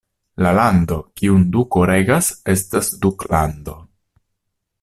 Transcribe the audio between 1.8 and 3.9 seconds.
regas estas duklando.